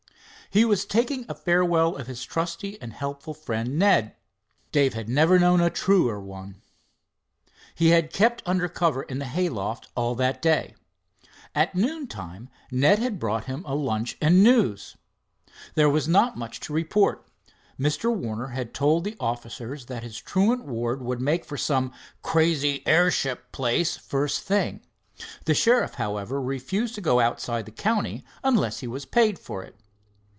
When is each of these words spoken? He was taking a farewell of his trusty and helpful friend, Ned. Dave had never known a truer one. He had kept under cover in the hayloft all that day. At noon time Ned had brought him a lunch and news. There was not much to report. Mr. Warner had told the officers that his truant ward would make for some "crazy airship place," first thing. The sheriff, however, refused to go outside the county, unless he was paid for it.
He 0.53 0.65
was 0.65 0.83
taking 0.85 1.25
a 1.29 1.33
farewell 1.33 1.95
of 1.95 2.07
his 2.07 2.25
trusty 2.25 2.77
and 2.81 2.91
helpful 2.91 3.33
friend, 3.33 3.79
Ned. 3.79 4.17
Dave 4.73 4.93
had 4.93 5.07
never 5.07 5.39
known 5.39 5.61
a 5.61 5.69
truer 5.69 6.19
one. 6.19 6.61
He 7.73 7.91
had 7.91 8.11
kept 8.11 8.43
under 8.45 8.67
cover 8.67 9.03
in 9.03 9.19
the 9.19 9.25
hayloft 9.27 9.87
all 9.95 10.13
that 10.15 10.41
day. 10.41 10.75
At 11.55 11.73
noon 11.73 12.05
time 12.05 12.49
Ned 12.69 12.99
had 12.99 13.17
brought 13.17 13.45
him 13.45 13.63
a 13.65 13.73
lunch 13.75 14.17
and 14.21 14.43
news. 14.43 14.97
There 15.75 15.89
was 15.89 16.09
not 16.09 16.35
much 16.37 16.59
to 16.67 16.73
report. 16.73 17.25
Mr. 17.79 18.13
Warner 18.13 18.47
had 18.47 18.73
told 18.73 19.05
the 19.05 19.15
officers 19.21 19.85
that 19.85 20.03
his 20.03 20.19
truant 20.19 20.65
ward 20.65 21.01
would 21.01 21.21
make 21.21 21.45
for 21.45 21.55
some 21.55 21.93
"crazy 22.23 22.85
airship 22.85 23.53
place," 23.53 23.95
first 23.95 24.41
thing. 24.41 24.81
The 25.45 25.53
sheriff, 25.53 25.93
however, 25.93 26.41
refused 26.41 26.93
to 26.95 27.01
go 27.01 27.21
outside 27.21 27.63
the 27.65 27.71
county, 27.71 28.25
unless 28.43 28.81
he 28.81 28.87
was 28.87 29.05
paid 29.05 29.39
for 29.39 29.63
it. 29.63 29.77